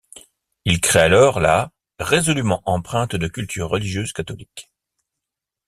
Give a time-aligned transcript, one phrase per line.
[0.65, 4.71] Il crée alors la' résolument empreinte de culture religieuse catholique.